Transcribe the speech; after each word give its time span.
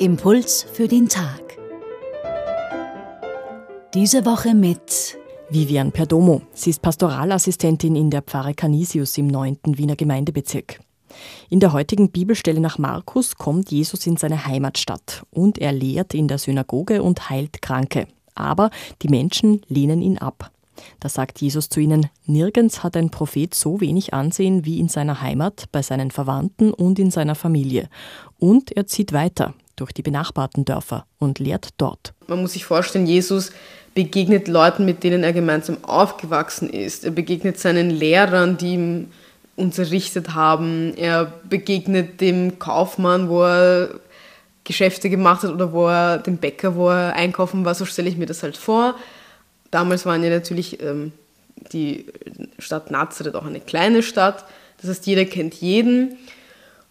Impuls 0.00 0.66
für 0.72 0.88
den 0.88 1.10
Tag. 1.10 1.58
Diese 3.92 4.24
Woche 4.24 4.54
mit 4.54 5.18
Vivian 5.50 5.92
Perdomo. 5.92 6.40
Sie 6.54 6.70
ist 6.70 6.80
Pastoralassistentin 6.80 7.94
in 7.96 8.08
der 8.08 8.22
Pfarre 8.22 8.54
Canisius 8.54 9.18
im 9.18 9.26
9. 9.26 9.58
Wiener 9.66 9.96
Gemeindebezirk. 9.96 10.80
In 11.50 11.60
der 11.60 11.74
heutigen 11.74 12.10
Bibelstelle 12.10 12.60
nach 12.60 12.78
Markus 12.78 13.34
kommt 13.34 13.70
Jesus 13.70 14.06
in 14.06 14.16
seine 14.16 14.46
Heimatstadt 14.46 15.26
und 15.32 15.58
er 15.58 15.72
lehrt 15.72 16.14
in 16.14 16.28
der 16.28 16.38
Synagoge 16.38 17.02
und 17.02 17.28
heilt 17.28 17.60
Kranke. 17.60 18.06
Aber 18.34 18.70
die 19.02 19.08
Menschen 19.08 19.60
lehnen 19.68 20.00
ihn 20.00 20.16
ab. 20.16 20.50
Da 20.98 21.10
sagt 21.10 21.42
Jesus 21.42 21.68
zu 21.68 21.78
ihnen, 21.78 22.06
nirgends 22.24 22.82
hat 22.82 22.96
ein 22.96 23.10
Prophet 23.10 23.54
so 23.54 23.82
wenig 23.82 24.14
Ansehen 24.14 24.64
wie 24.64 24.80
in 24.80 24.88
seiner 24.88 25.20
Heimat, 25.20 25.66
bei 25.72 25.82
seinen 25.82 26.10
Verwandten 26.10 26.72
und 26.72 26.98
in 26.98 27.10
seiner 27.10 27.34
Familie. 27.34 27.90
Und 28.38 28.74
er 28.74 28.86
zieht 28.86 29.12
weiter 29.12 29.52
durch 29.80 29.92
die 29.92 30.02
benachbarten 30.02 30.64
Dörfer 30.64 31.06
und 31.18 31.38
lehrt 31.38 31.70
dort. 31.78 32.12
Man 32.26 32.42
muss 32.42 32.52
sich 32.52 32.64
vorstellen, 32.64 33.06
Jesus 33.06 33.50
begegnet 33.94 34.46
Leuten, 34.46 34.84
mit 34.84 35.02
denen 35.02 35.24
er 35.24 35.32
gemeinsam 35.32 35.78
aufgewachsen 35.82 36.70
ist. 36.70 37.04
Er 37.04 37.10
begegnet 37.10 37.58
seinen 37.58 37.90
Lehrern, 37.90 38.56
die 38.56 38.74
ihm 38.74 39.08
unterrichtet 39.56 40.34
haben. 40.34 40.94
Er 40.96 41.32
begegnet 41.48 42.20
dem 42.20 42.58
Kaufmann, 42.58 43.28
wo 43.28 43.42
er 43.42 43.90
Geschäfte 44.64 45.10
gemacht 45.10 45.42
hat 45.42 45.50
oder 45.50 45.72
wo 45.72 45.88
er 45.88 46.18
dem 46.18 46.36
Bäcker, 46.36 46.76
wo 46.76 46.88
er 46.88 47.14
einkaufen 47.14 47.64
war. 47.64 47.74
So 47.74 47.84
stelle 47.84 48.08
ich 48.08 48.16
mir 48.16 48.26
das 48.26 48.42
halt 48.42 48.56
vor. 48.56 48.94
Damals 49.70 50.06
waren 50.06 50.22
ja 50.22 50.30
natürlich 50.30 50.80
ähm, 50.80 51.12
die 51.72 52.06
Stadt 52.58 52.90
Nazareth 52.90 53.34
auch 53.34 53.46
eine 53.46 53.60
kleine 53.60 54.02
Stadt. 54.02 54.44
Das 54.80 54.90
heißt, 54.90 55.06
jeder 55.06 55.24
kennt 55.24 55.54
jeden. 55.54 56.16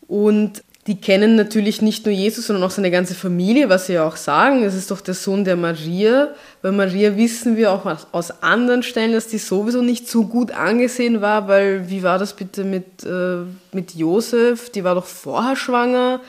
Und 0.08 0.64
die 0.88 1.00
kennen 1.00 1.36
natürlich 1.36 1.82
nicht 1.82 2.06
nur 2.06 2.16
Jesus, 2.16 2.48
sondern 2.48 2.64
auch 2.64 2.72
seine 2.72 2.90
ganze 2.90 3.14
Familie, 3.14 3.70
was 3.70 3.88
sie 3.88 3.94
ja 3.94 4.08
auch 4.08 4.16
sagen. 4.16 4.64
Es 4.64 4.74
ist 4.74 4.90
doch 4.90 5.02
der 5.02 5.14
Sohn 5.14 5.44
der 5.44 5.56
Maria. 5.56 6.30
Bei 6.62 6.72
Maria 6.72 7.16
wissen 7.18 7.58
wir 7.58 7.72
auch 7.72 7.86
aus 8.12 8.42
anderen 8.42 8.82
Stellen, 8.82 9.14
dass 9.14 9.28
die 9.28 9.38
sowieso 9.38 9.82
nicht 9.82 10.08
so 10.08 10.26
gut 10.26 10.52
angesehen 10.52 11.22
war, 11.22 11.48
weil 11.48 11.90
wie 11.90 12.02
war 12.02 12.18
das 12.18 12.34
bitte 12.34 12.64
mit, 12.64 13.04
äh, 13.04 13.40
mit 13.74 13.94
Josef? 13.94 14.70
Die 14.72 14.84
war 14.84 14.96
doch 14.96 15.06
vorher 15.06 15.56
schwanger. 15.56 16.22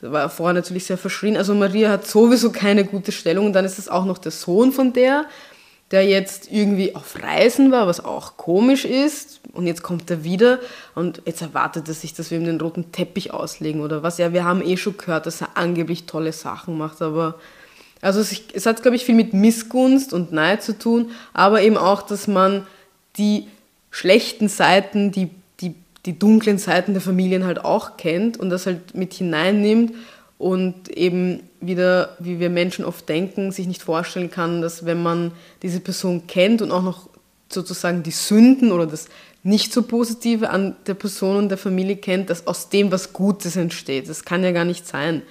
War 0.00 0.28
vorher 0.28 0.54
natürlich 0.54 0.84
sehr 0.84 0.98
verschrien. 0.98 1.36
Also 1.36 1.54
Maria 1.54 1.88
hat 1.88 2.06
sowieso 2.06 2.52
keine 2.52 2.84
gute 2.84 3.10
Stellung 3.10 3.46
und 3.46 3.52
dann 3.54 3.64
ist 3.64 3.78
es 3.78 3.88
auch 3.88 4.04
noch 4.04 4.18
der 4.18 4.32
Sohn 4.32 4.70
von 4.70 4.92
der 4.92 5.24
der 5.90 6.06
jetzt 6.06 6.50
irgendwie 6.50 6.94
auf 6.94 7.22
Reisen 7.22 7.70
war, 7.70 7.86
was 7.86 8.04
auch 8.04 8.36
komisch 8.36 8.84
ist. 8.84 9.40
Und 9.52 9.66
jetzt 9.66 9.82
kommt 9.82 10.10
er 10.10 10.24
wieder 10.24 10.58
und 10.94 11.22
jetzt 11.26 11.42
erwartet 11.42 11.86
er 11.86 11.94
sich, 11.94 12.14
dass 12.14 12.30
wir 12.30 12.38
ihm 12.38 12.44
den 12.44 12.60
roten 12.60 12.90
Teppich 12.90 13.32
auslegen 13.32 13.82
oder 13.82 14.02
was. 14.02 14.18
Ja, 14.18 14.32
wir 14.32 14.44
haben 14.44 14.62
eh 14.62 14.76
schon 14.76 14.96
gehört, 14.96 15.26
dass 15.26 15.40
er 15.40 15.56
angeblich 15.56 16.06
tolle 16.06 16.32
Sachen 16.32 16.76
macht, 16.76 17.02
aber 17.02 17.36
also 18.00 18.20
es, 18.20 18.38
es 18.52 18.66
hat, 18.66 18.82
glaube 18.82 18.96
ich, 18.96 19.04
viel 19.04 19.14
mit 19.14 19.32
Missgunst 19.32 20.12
und 20.12 20.32
Neid 20.32 20.62
zu 20.62 20.76
tun, 20.78 21.12
aber 21.32 21.62
eben 21.62 21.78
auch, 21.78 22.02
dass 22.02 22.26
man 22.26 22.66
die 23.16 23.46
schlechten 23.90 24.48
Seiten, 24.48 25.12
die, 25.12 25.30
die, 25.60 25.74
die 26.04 26.18
dunklen 26.18 26.58
Seiten 26.58 26.92
der 26.92 27.00
Familien 27.00 27.46
halt 27.46 27.64
auch 27.64 27.96
kennt 27.96 28.36
und 28.36 28.50
das 28.50 28.66
halt 28.66 28.94
mit 28.94 29.14
hineinnimmt 29.14 29.94
und 30.36 30.90
eben 30.90 31.44
wieder, 31.66 32.16
wie 32.18 32.40
wir 32.40 32.50
Menschen 32.50 32.84
oft 32.84 33.08
denken, 33.08 33.52
sich 33.52 33.66
nicht 33.66 33.82
vorstellen 33.82 34.30
kann, 34.30 34.62
dass 34.62 34.84
wenn 34.84 35.02
man 35.02 35.32
diese 35.62 35.80
Person 35.80 36.26
kennt 36.26 36.62
und 36.62 36.70
auch 36.70 36.82
noch 36.82 37.08
sozusagen 37.48 38.02
die 38.02 38.10
Sünden 38.10 38.72
oder 38.72 38.86
das 38.86 39.08
nicht 39.42 39.72
so 39.72 39.82
Positive 39.82 40.50
an 40.50 40.74
der 40.86 40.94
Person 40.94 41.36
und 41.36 41.48
der 41.50 41.58
Familie 41.58 41.96
kennt, 41.96 42.30
dass 42.30 42.46
aus 42.46 42.70
dem 42.70 42.90
was 42.90 43.12
Gutes 43.12 43.56
entsteht. 43.56 44.08
Das 44.08 44.24
kann 44.24 44.42
ja 44.42 44.52
gar 44.52 44.64
nicht 44.64 44.86
sein. 44.86 45.22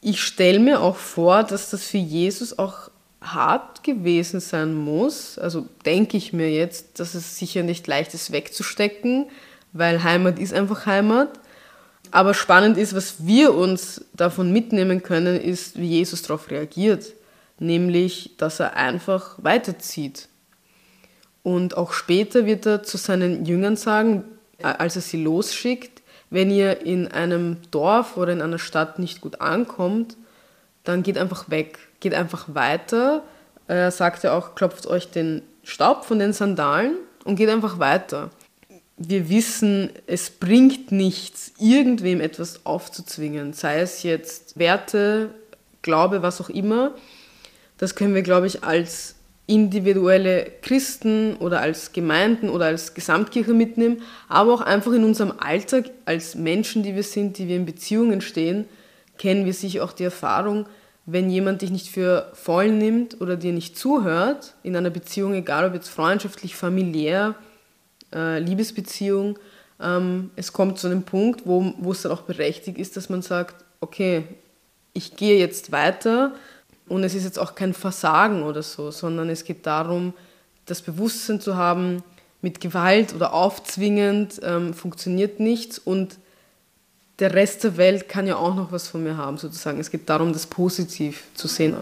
Ich 0.00 0.20
stelle 0.20 0.58
mir 0.58 0.80
auch 0.80 0.96
vor, 0.96 1.44
dass 1.44 1.70
das 1.70 1.84
für 1.84 1.98
Jesus 1.98 2.58
auch 2.58 2.90
hart 3.20 3.82
gewesen 3.82 4.40
sein 4.40 4.74
muss. 4.74 5.38
Also 5.38 5.66
denke 5.84 6.16
ich 6.16 6.32
mir 6.32 6.50
jetzt, 6.50 6.98
dass 7.00 7.14
es 7.14 7.38
sicher 7.38 7.62
nicht 7.62 7.86
leicht 7.86 8.14
ist 8.14 8.32
wegzustecken, 8.32 9.26
weil 9.72 10.02
Heimat 10.02 10.38
ist 10.38 10.52
einfach 10.52 10.86
Heimat. 10.86 11.28
Aber 12.10 12.34
spannend 12.34 12.78
ist, 12.78 12.94
was 12.94 13.26
wir 13.26 13.54
uns 13.54 14.04
davon 14.14 14.52
mitnehmen 14.52 15.02
können, 15.02 15.40
ist, 15.40 15.78
wie 15.78 15.88
Jesus 15.88 16.22
darauf 16.22 16.50
reagiert. 16.50 17.12
Nämlich, 17.58 18.32
dass 18.36 18.60
er 18.60 18.76
einfach 18.76 19.36
weiterzieht. 19.38 20.28
Und 21.42 21.76
auch 21.76 21.92
später 21.92 22.44
wird 22.44 22.66
er 22.66 22.82
zu 22.82 22.96
seinen 22.96 23.44
Jüngern 23.44 23.76
sagen, 23.76 24.24
als 24.62 24.96
er 24.96 25.02
sie 25.02 25.22
losschickt, 25.22 26.02
wenn 26.28 26.50
ihr 26.50 26.84
in 26.84 27.08
einem 27.08 27.58
Dorf 27.70 28.16
oder 28.16 28.32
in 28.32 28.42
einer 28.42 28.58
Stadt 28.58 28.98
nicht 28.98 29.20
gut 29.20 29.40
ankommt, 29.40 30.16
dann 30.84 31.02
geht 31.02 31.18
einfach 31.18 31.48
weg, 31.50 31.78
geht 32.00 32.14
einfach 32.14 32.46
weiter. 32.48 33.22
Er 33.68 33.90
sagt 33.90 34.24
ja 34.24 34.36
auch, 34.36 34.54
klopft 34.54 34.86
euch 34.86 35.10
den 35.10 35.42
Staub 35.62 36.04
von 36.04 36.18
den 36.18 36.32
Sandalen 36.32 36.96
und 37.24 37.36
geht 37.36 37.48
einfach 37.48 37.78
weiter 37.78 38.30
wir 38.96 39.28
wissen, 39.28 39.90
es 40.06 40.30
bringt 40.30 40.90
nichts, 40.90 41.52
irgendwem 41.58 42.20
etwas 42.20 42.64
aufzuzwingen, 42.64 43.52
sei 43.52 43.80
es 43.80 44.02
jetzt 44.02 44.58
Werte, 44.58 45.30
Glaube, 45.82 46.22
was 46.22 46.40
auch 46.40 46.48
immer. 46.50 46.94
Das 47.78 47.94
können 47.94 48.14
wir, 48.14 48.22
glaube 48.22 48.48
ich, 48.48 48.64
als 48.64 49.14
individuelle 49.46 50.50
Christen 50.62 51.36
oder 51.36 51.60
als 51.60 51.92
Gemeinden 51.92 52.48
oder 52.48 52.66
als 52.66 52.94
Gesamtkirche 52.94 53.54
mitnehmen, 53.54 54.02
aber 54.28 54.52
auch 54.52 54.60
einfach 54.60 54.92
in 54.92 55.04
unserem 55.04 55.34
Alltag 55.38 55.90
als 56.04 56.34
Menschen, 56.34 56.82
die 56.82 56.96
wir 56.96 57.04
sind, 57.04 57.38
die 57.38 57.46
wir 57.46 57.54
in 57.54 57.66
Beziehungen 57.66 58.20
stehen, 58.20 58.64
kennen 59.18 59.44
wir 59.44 59.54
sicher 59.54 59.84
auch 59.84 59.92
die 59.92 60.04
Erfahrung, 60.04 60.66
wenn 61.04 61.30
jemand 61.30 61.62
dich 61.62 61.70
nicht 61.70 61.88
für 61.88 62.32
voll 62.34 62.72
nimmt 62.72 63.20
oder 63.20 63.36
dir 63.36 63.52
nicht 63.52 63.78
zuhört 63.78 64.54
in 64.64 64.74
einer 64.74 64.90
Beziehung, 64.90 65.34
egal 65.34 65.68
ob 65.68 65.74
jetzt 65.74 65.88
freundschaftlich, 65.88 66.56
familiär, 66.56 67.36
äh, 68.12 68.38
Liebesbeziehung, 68.38 69.38
ähm, 69.80 70.30
es 70.36 70.52
kommt 70.52 70.78
zu 70.78 70.86
einem 70.86 71.02
Punkt, 71.02 71.42
wo, 71.44 71.92
es 71.92 72.02
dann 72.02 72.12
auch 72.12 72.22
berechtigt 72.22 72.78
ist, 72.78 72.96
dass 72.96 73.08
man 73.08 73.22
sagt, 73.22 73.64
okay, 73.80 74.24
ich 74.92 75.16
gehe 75.16 75.38
jetzt 75.38 75.72
weiter 75.72 76.32
und 76.88 77.04
es 77.04 77.14
ist 77.14 77.24
jetzt 77.24 77.38
auch 77.38 77.54
kein 77.54 77.74
Versagen 77.74 78.42
oder 78.42 78.62
so, 78.62 78.90
sondern 78.90 79.28
es 79.28 79.44
geht 79.44 79.66
darum, 79.66 80.14
das 80.64 80.82
Bewusstsein 80.82 81.40
zu 81.40 81.56
haben, 81.56 82.02
mit 82.42 82.60
Gewalt 82.60 83.14
oder 83.14 83.32
aufzwingend 83.32 84.40
ähm, 84.42 84.72
funktioniert 84.72 85.40
nichts 85.40 85.78
und 85.78 86.18
der 87.18 87.34
Rest 87.34 87.64
der 87.64 87.76
Welt 87.76 88.08
kann 88.08 88.26
ja 88.26 88.36
auch 88.36 88.54
noch 88.54 88.72
was 88.72 88.88
von 88.88 89.02
mir 89.02 89.16
haben, 89.16 89.38
sozusagen. 89.38 89.80
Es 89.80 89.90
geht 89.90 90.08
darum, 90.08 90.32
das 90.32 90.46
positiv 90.46 91.24
zu 91.34 91.48
sehen. 91.48 91.74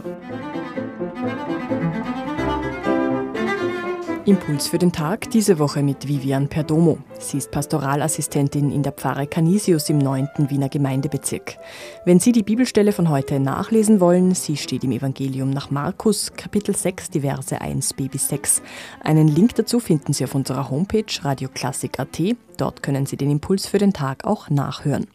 Impuls 4.27 4.69
für 4.69 4.79
den 4.79 4.91
Tag 4.91 5.31
diese 5.33 5.59
Woche 5.59 5.83
mit 5.83 6.09
Vivian 6.09 6.49
Perdomo. 6.49 6.97
Sie 7.19 7.37
ist 7.37 7.51
Pastoralassistentin 7.51 8.73
in 8.73 8.83
der 8.83 8.93
Pfarre 8.93 9.27
Canisius 9.27 9.91
im 9.91 9.99
9. 9.99 10.29
Wiener 10.49 10.71
Gemeindebezirk. 10.71 11.59
Wenn 12.07 12.21
Sie 12.21 12.33
die 12.33 12.43
Bibelstelle 12.43 12.93
von 12.93 13.11
heute 13.11 13.39
nachlesen 13.39 14.01
wollen, 14.01 14.35
sie 14.35 14.57
steht 14.57 14.83
im 14.83 14.93
Evangelium 14.93 15.51
nach 15.51 15.71
Markus, 15.71 16.33
Kapitel 16.35 16.75
6, 16.75 17.11
die 17.11 17.21
Verse 17.21 17.61
1b 17.61 18.11
bis 18.11 18.29
6. 18.29 18.63
Einen 19.01 19.29
Link 19.29 19.57
dazu 19.57 19.79
finden 19.79 20.15
Sie 20.15 20.25
auf 20.25 20.35
unserer 20.35 20.71
Homepage 20.71 21.05
radioklassik.at. 21.21 22.19
Dort 22.57 22.83
können 22.83 23.05
Sie 23.05 23.19
den 23.19 23.31
Impuls 23.31 23.67
für 23.67 23.79
den 23.79 23.93
Tag 23.93 24.25
auch 24.25 24.49
nachhören. 24.49 25.07